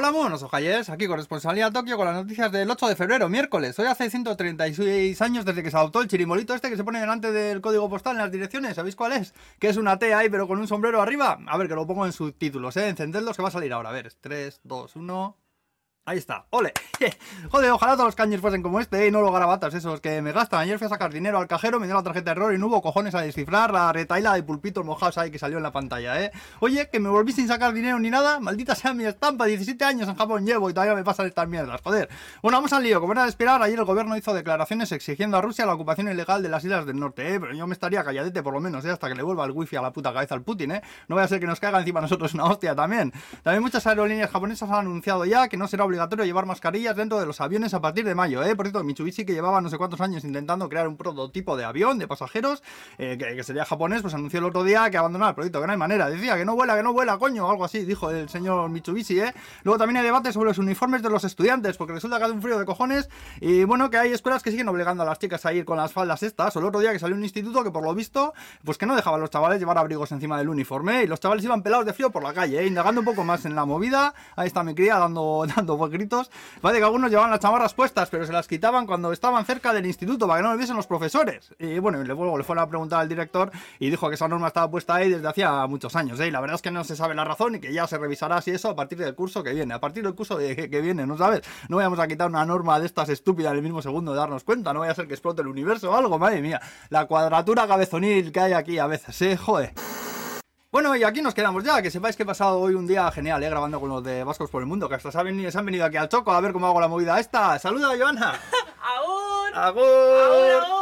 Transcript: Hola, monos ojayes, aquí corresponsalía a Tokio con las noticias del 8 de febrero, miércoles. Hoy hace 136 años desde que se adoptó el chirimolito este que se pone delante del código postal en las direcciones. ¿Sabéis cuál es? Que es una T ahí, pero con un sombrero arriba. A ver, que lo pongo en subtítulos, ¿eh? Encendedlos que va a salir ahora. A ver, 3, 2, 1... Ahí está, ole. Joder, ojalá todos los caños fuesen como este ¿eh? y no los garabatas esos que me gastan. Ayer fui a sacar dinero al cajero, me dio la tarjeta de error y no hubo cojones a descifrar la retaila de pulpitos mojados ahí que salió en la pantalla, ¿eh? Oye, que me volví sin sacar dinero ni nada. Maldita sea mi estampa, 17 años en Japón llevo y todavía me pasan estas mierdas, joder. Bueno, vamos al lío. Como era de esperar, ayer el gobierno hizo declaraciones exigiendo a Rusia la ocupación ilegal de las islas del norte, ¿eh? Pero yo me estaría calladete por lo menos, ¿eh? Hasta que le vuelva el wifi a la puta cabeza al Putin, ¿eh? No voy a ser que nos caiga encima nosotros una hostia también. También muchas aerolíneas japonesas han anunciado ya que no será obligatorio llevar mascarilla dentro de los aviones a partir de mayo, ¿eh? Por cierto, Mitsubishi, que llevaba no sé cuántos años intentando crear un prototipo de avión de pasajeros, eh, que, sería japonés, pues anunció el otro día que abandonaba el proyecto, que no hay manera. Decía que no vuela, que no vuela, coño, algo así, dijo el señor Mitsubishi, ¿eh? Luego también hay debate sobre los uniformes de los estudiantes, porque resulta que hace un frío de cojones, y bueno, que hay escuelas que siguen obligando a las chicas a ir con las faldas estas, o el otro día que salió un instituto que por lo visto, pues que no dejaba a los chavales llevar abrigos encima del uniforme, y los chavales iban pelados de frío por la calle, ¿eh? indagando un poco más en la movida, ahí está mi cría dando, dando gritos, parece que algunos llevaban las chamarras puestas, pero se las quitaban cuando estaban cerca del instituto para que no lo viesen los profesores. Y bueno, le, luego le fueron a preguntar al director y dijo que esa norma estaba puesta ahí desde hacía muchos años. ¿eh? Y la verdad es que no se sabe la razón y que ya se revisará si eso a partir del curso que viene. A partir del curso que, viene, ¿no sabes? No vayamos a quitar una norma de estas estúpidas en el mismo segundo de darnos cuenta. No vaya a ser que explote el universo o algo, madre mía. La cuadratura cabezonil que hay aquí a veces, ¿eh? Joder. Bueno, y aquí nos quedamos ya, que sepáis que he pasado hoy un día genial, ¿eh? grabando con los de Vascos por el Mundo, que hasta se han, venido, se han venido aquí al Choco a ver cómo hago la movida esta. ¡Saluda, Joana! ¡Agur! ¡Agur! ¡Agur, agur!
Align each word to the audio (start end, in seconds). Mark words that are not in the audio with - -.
Hola, 0.00 0.12
monos 0.12 0.44
ojayes, 0.44 0.90
aquí 0.90 1.08
corresponsalía 1.08 1.66
a 1.66 1.70
Tokio 1.72 1.96
con 1.96 2.06
las 2.06 2.14
noticias 2.14 2.52
del 2.52 2.70
8 2.70 2.86
de 2.86 2.94
febrero, 2.94 3.28
miércoles. 3.28 3.76
Hoy 3.80 3.86
hace 3.86 4.08
136 4.08 5.20
años 5.20 5.44
desde 5.44 5.60
que 5.64 5.72
se 5.72 5.76
adoptó 5.76 6.00
el 6.00 6.06
chirimolito 6.06 6.54
este 6.54 6.70
que 6.70 6.76
se 6.76 6.84
pone 6.84 7.00
delante 7.00 7.32
del 7.32 7.60
código 7.60 7.90
postal 7.90 8.14
en 8.14 8.22
las 8.22 8.30
direcciones. 8.30 8.76
¿Sabéis 8.76 8.94
cuál 8.94 9.14
es? 9.14 9.34
Que 9.58 9.68
es 9.68 9.76
una 9.76 9.98
T 9.98 10.14
ahí, 10.14 10.30
pero 10.30 10.46
con 10.46 10.60
un 10.60 10.68
sombrero 10.68 11.02
arriba. 11.02 11.40
A 11.48 11.58
ver, 11.58 11.66
que 11.66 11.74
lo 11.74 11.84
pongo 11.84 12.06
en 12.06 12.12
subtítulos, 12.12 12.76
¿eh? 12.76 12.88
Encendedlos 12.88 13.34
que 13.34 13.42
va 13.42 13.48
a 13.48 13.50
salir 13.50 13.72
ahora. 13.72 13.88
A 13.88 13.92
ver, 13.92 14.12
3, 14.20 14.60
2, 14.62 14.94
1... 14.94 15.36
Ahí 16.08 16.16
está, 16.16 16.46
ole. 16.48 16.72
Joder, 17.50 17.70
ojalá 17.70 17.92
todos 17.92 18.06
los 18.06 18.14
caños 18.14 18.40
fuesen 18.40 18.62
como 18.62 18.80
este 18.80 19.04
¿eh? 19.04 19.08
y 19.08 19.10
no 19.10 19.20
los 19.20 19.30
garabatas 19.30 19.74
esos 19.74 20.00
que 20.00 20.22
me 20.22 20.32
gastan. 20.32 20.60
Ayer 20.60 20.78
fui 20.78 20.86
a 20.86 20.88
sacar 20.88 21.12
dinero 21.12 21.36
al 21.36 21.46
cajero, 21.46 21.78
me 21.78 21.84
dio 21.84 21.96
la 21.96 22.02
tarjeta 22.02 22.30
de 22.30 22.40
error 22.40 22.54
y 22.54 22.58
no 22.58 22.68
hubo 22.68 22.80
cojones 22.80 23.14
a 23.14 23.20
descifrar 23.20 23.74
la 23.74 23.92
retaila 23.92 24.32
de 24.32 24.42
pulpitos 24.42 24.86
mojados 24.86 25.18
ahí 25.18 25.30
que 25.30 25.38
salió 25.38 25.58
en 25.58 25.64
la 25.64 25.70
pantalla, 25.70 26.18
¿eh? 26.24 26.32
Oye, 26.60 26.88
que 26.88 26.98
me 26.98 27.10
volví 27.10 27.32
sin 27.32 27.46
sacar 27.46 27.74
dinero 27.74 27.98
ni 27.98 28.08
nada. 28.08 28.40
Maldita 28.40 28.74
sea 28.74 28.94
mi 28.94 29.04
estampa, 29.04 29.44
17 29.44 29.84
años 29.84 30.08
en 30.08 30.14
Japón 30.14 30.46
llevo 30.46 30.70
y 30.70 30.72
todavía 30.72 30.94
me 30.94 31.04
pasan 31.04 31.26
estas 31.26 31.46
mierdas, 31.46 31.78
joder. 31.82 32.08
Bueno, 32.40 32.56
vamos 32.56 32.72
al 32.72 32.82
lío. 32.82 33.02
Como 33.02 33.12
era 33.12 33.24
de 33.24 33.28
esperar, 33.28 33.62
ayer 33.62 33.78
el 33.78 33.84
gobierno 33.84 34.16
hizo 34.16 34.32
declaraciones 34.32 34.90
exigiendo 34.92 35.36
a 35.36 35.42
Rusia 35.42 35.66
la 35.66 35.74
ocupación 35.74 36.08
ilegal 36.08 36.42
de 36.42 36.48
las 36.48 36.64
islas 36.64 36.86
del 36.86 36.98
norte, 36.98 37.34
¿eh? 37.34 37.38
Pero 37.38 37.52
yo 37.52 37.66
me 37.66 37.74
estaría 37.74 38.02
calladete 38.02 38.42
por 38.42 38.54
lo 38.54 38.60
menos, 38.60 38.82
¿eh? 38.86 38.90
Hasta 38.90 39.08
que 39.08 39.14
le 39.14 39.22
vuelva 39.22 39.44
el 39.44 39.50
wifi 39.50 39.76
a 39.76 39.82
la 39.82 39.92
puta 39.92 40.10
cabeza 40.14 40.34
al 40.34 40.40
Putin, 40.40 40.70
¿eh? 40.70 40.82
No 41.06 41.16
voy 41.16 41.24
a 41.24 41.28
ser 41.28 41.38
que 41.38 41.46
nos 41.46 41.60
caiga 41.60 41.78
encima 41.78 42.00
nosotros 42.00 42.32
una 42.32 42.46
hostia 42.46 42.74
también. 42.74 43.12
También 43.42 43.62
muchas 43.62 43.86
aerolíneas 43.86 44.30
japonesas 44.30 44.70
han 44.70 44.78
anunciado 44.78 45.26
ya 45.26 45.48
que 45.48 45.58
no 45.58 45.68
será 45.68 45.84
obligatorio 45.84 45.97
llevar 46.24 46.46
mascarilla 46.46 46.94
dentro 46.94 47.18
de 47.18 47.26
los 47.26 47.40
aviones 47.40 47.74
a 47.74 47.80
partir 47.80 48.04
de 48.04 48.14
mayo, 48.14 48.42
¿eh? 48.42 48.54
Por 48.54 48.66
cierto, 48.66 48.84
Mitsubishi, 48.84 49.24
que 49.24 49.32
llevaba 49.32 49.60
no 49.60 49.68
sé 49.68 49.78
cuántos 49.78 50.00
años 50.00 50.24
intentando 50.24 50.68
crear 50.68 50.88
un 50.88 50.96
prototipo 50.96 51.56
de 51.56 51.64
avión 51.64 51.98
de 51.98 52.06
pasajeros, 52.06 52.62
eh, 52.98 53.16
que, 53.18 53.42
sería 53.42 53.64
japonés, 53.64 54.02
pues 54.02 54.14
anunció 54.14 54.38
el 54.38 54.46
otro 54.46 54.64
día 54.64 54.90
que 54.90 54.96
abandonaba 54.98 55.30
el 55.30 55.34
proyecto, 55.34 55.60
que 55.60 55.66
no 55.66 55.72
hay 55.72 55.78
manera. 55.78 56.08
Decía 56.10 56.36
que 56.36 56.44
no 56.44 56.54
vuela, 56.54 56.76
que 56.76 56.82
no 56.82 56.92
vuela, 56.92 57.18
coño, 57.18 57.48
algo 57.48 57.64
así, 57.64 57.84
dijo 57.84 58.10
el 58.10 58.28
señor 58.28 58.68
Mitsubishi, 58.70 59.20
¿eh? 59.20 59.34
Luego 59.62 59.78
también 59.78 59.98
hay 59.98 60.04
debate 60.04 60.32
sobre 60.32 60.48
los 60.48 60.58
uniformes 60.58 61.02
de 61.02 61.10
los 61.10 61.24
estudiantes, 61.24 61.76
porque 61.76 61.92
resulta 61.94 62.18
que 62.18 62.24
hace 62.24 62.32
un 62.32 62.42
frío 62.42 62.58
de 62.58 62.64
cojones, 62.64 63.08
y 63.40 63.64
bueno, 63.64 63.90
que 63.90 63.98
hay 63.98 64.12
escuelas 64.12 64.42
que 64.42 64.50
siguen 64.50 64.68
obligando 64.68 65.02
a 65.02 65.06
las 65.06 65.18
chicas 65.18 65.44
a 65.46 65.52
ir 65.52 65.64
con 65.64 65.76
las 65.76 65.92
faldas 65.92 66.22
estas, 66.22 66.54
o 66.56 66.58
el 66.60 66.66
otro 66.66 66.80
día 66.80 66.92
que 66.92 66.98
salió 66.98 67.16
un 67.16 67.22
instituto 67.22 67.64
que 67.64 67.70
por 67.70 67.82
lo 67.82 67.94
visto, 67.94 68.34
pues 68.64 68.78
que 68.78 68.86
no 68.86 68.94
dejaba 68.96 69.16
a 69.16 69.20
los 69.20 69.30
chavales 69.30 69.58
llevar 69.58 69.78
abrigos 69.78 70.12
encima 70.12 70.38
del 70.38 70.48
uniforme, 70.48 71.02
y 71.02 71.06
los 71.06 71.20
chavales 71.20 71.44
iban 71.44 71.62
pelados 71.62 71.86
de 71.86 71.92
frío 71.92 72.10
por 72.10 72.22
la 72.22 72.32
calle, 72.32 72.60
¿eh? 72.60 72.66
indagando 72.66 73.00
un 73.00 73.04
poco 73.04 73.24
más 73.24 73.44
en 73.44 73.54
la 73.54 73.64
movida, 73.64 74.14
ahí 74.36 74.46
está 74.46 74.62
mi 74.62 74.74
cría 74.74 74.98
dando, 74.98 75.46
dando 75.56 75.77
gritos, 75.86 76.30
parece 76.60 76.80
que 76.80 76.84
algunos 76.84 77.10
llevaban 77.10 77.30
las 77.30 77.40
chamarras 77.40 77.74
puestas, 77.74 78.08
pero 78.10 78.26
se 78.26 78.32
las 78.32 78.48
quitaban 78.48 78.86
cuando 78.86 79.12
estaban 79.12 79.44
cerca 79.44 79.72
del 79.72 79.86
instituto 79.86 80.26
para 80.26 80.40
que 80.40 80.44
no 80.44 80.52
lo 80.52 80.58
viesen 80.58 80.76
los 80.76 80.86
profesores. 80.86 81.54
Y 81.58 81.78
bueno, 81.78 81.98
le, 81.98 82.04
luego 82.04 82.36
le 82.36 82.44
fueron 82.44 82.64
a 82.64 82.68
preguntar 82.68 83.00
al 83.00 83.08
director 83.08 83.50
y 83.78 83.90
dijo 83.90 84.08
que 84.08 84.14
esa 84.14 84.28
norma 84.28 84.48
estaba 84.48 84.70
puesta 84.70 84.94
ahí 84.94 85.10
desde 85.10 85.28
hacía 85.28 85.66
muchos 85.66 85.94
años. 85.96 86.18
¿eh? 86.20 86.28
Y 86.28 86.30
la 86.30 86.40
verdad 86.40 86.56
es 86.56 86.62
que 86.62 86.70
no 86.70 86.84
se 86.84 86.96
sabe 86.96 87.14
la 87.14 87.24
razón 87.24 87.56
y 87.56 87.60
que 87.60 87.72
ya 87.72 87.86
se 87.86 87.98
revisará 87.98 88.40
si 88.42 88.50
eso 88.50 88.68
a 88.68 88.76
partir 88.76 88.98
del 88.98 89.14
curso 89.14 89.42
que 89.42 89.52
viene. 89.52 89.74
A 89.74 89.80
partir 89.80 90.02
del 90.04 90.14
curso 90.14 90.36
que, 90.38 90.80
viene, 90.80 91.06
¿no 91.06 91.16
sabes? 91.16 91.42
No 91.68 91.76
vayamos 91.76 91.98
a 91.98 92.08
quitar 92.08 92.28
una 92.28 92.44
norma 92.44 92.78
de 92.80 92.86
estas 92.86 93.08
estúpidas 93.08 93.52
en 93.52 93.58
el 93.58 93.62
mismo 93.62 93.82
segundo 93.82 94.12
de 94.12 94.18
darnos 94.18 94.44
cuenta. 94.44 94.72
No 94.72 94.80
vaya 94.80 94.92
a 94.92 94.94
ser 94.94 95.06
que 95.06 95.14
explote 95.14 95.42
el 95.42 95.48
universo 95.48 95.90
o 95.90 95.94
algo, 95.94 96.18
madre 96.18 96.40
mía. 96.40 96.60
La 96.90 97.06
cuadratura 97.06 97.66
cabezonil 97.66 98.32
que 98.32 98.40
hay 98.40 98.52
aquí 98.52 98.78
a 98.78 98.86
veces, 98.86 99.20
¿eh? 99.22 99.36
Joder. 99.36 99.72
Bueno, 100.70 100.94
y 100.94 101.02
aquí 101.02 101.22
nos 101.22 101.32
quedamos 101.32 101.64
ya, 101.64 101.80
que 101.80 101.90
sepáis 101.90 102.14
que 102.14 102.24
he 102.24 102.26
pasado 102.26 102.60
hoy 102.60 102.74
un 102.74 102.86
día 102.86 103.10
genial, 103.10 103.42
¿eh? 103.42 103.48
grabando 103.48 103.80
con 103.80 103.88
los 103.88 104.04
de 104.04 104.22
Vascos 104.22 104.50
por 104.50 104.60
el 104.60 104.68
Mundo, 104.68 104.86
que 104.86 104.96
hasta 104.96 105.10
se 105.10 105.18
han, 105.18 105.24
venido, 105.24 105.50
se 105.50 105.56
han 105.56 105.64
venido 105.64 105.86
aquí 105.86 105.96
al 105.96 106.10
Choco 106.10 106.30
a 106.30 106.40
ver 106.42 106.52
cómo 106.52 106.66
hago 106.66 106.78
la 106.78 106.88
movida 106.88 107.18
esta. 107.18 107.58
¡Saluda, 107.58 107.96
Joana! 107.98 108.32
¡Agur! 108.82 109.54
¡Agur! 109.54 109.82
¡Agur, 109.82 110.62
agur! 110.62 110.77